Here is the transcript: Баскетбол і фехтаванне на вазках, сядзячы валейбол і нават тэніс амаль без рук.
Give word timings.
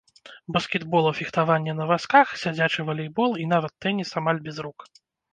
Баскетбол 0.55 1.05
і 1.09 1.09
фехтаванне 1.17 1.75
на 1.79 1.85
вазках, 1.91 2.31
сядзячы 2.43 2.85
валейбол 2.87 3.31
і 3.43 3.45
нават 3.53 3.73
тэніс 3.87 4.15
амаль 4.23 4.41
без 4.49 4.57
рук. 4.67 4.79